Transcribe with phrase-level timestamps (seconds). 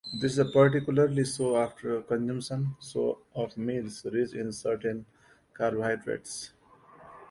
[0.15, 2.75] This is particularly so after consumption
[3.35, 5.05] of meals rich in certain
[5.53, 6.53] carbohydrates.